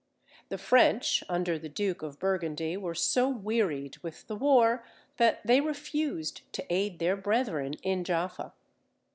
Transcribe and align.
The 0.49 0.57
French, 0.57 1.23
under 1.29 1.59
the 1.59 1.69
Duke 1.69 2.01
of 2.01 2.17
Burgundy, 2.17 2.75
were 2.75 2.95
so 2.95 3.29
wearied 3.29 3.97
with 3.99 4.25
the 4.25 4.35
war, 4.35 4.83
that 5.17 5.45
they 5.45 5.61
refused 5.61 6.41
to 6.53 6.65
aid 6.73 6.97
their 6.97 7.15
brethren 7.15 7.75
in 7.83 8.03
Jaffa. 8.03 8.51